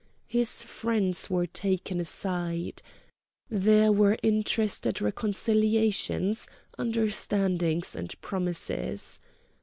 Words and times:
His 0.25 0.63
friends 0.63 1.29
were 1.29 1.45
taken 1.45 1.99
aside. 1.99 2.81
There 3.51 3.91
were 3.91 4.17
interested 4.23 4.99
reconciliations, 4.99 6.47
understandings, 6.75 7.95
and 7.95 8.19
promises. 8.19 9.19